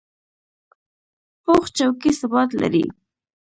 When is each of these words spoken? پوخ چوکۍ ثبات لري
پوخ 1.43 1.63
چوکۍ 1.77 2.11
ثبات 2.19 2.49
لري 2.61 2.85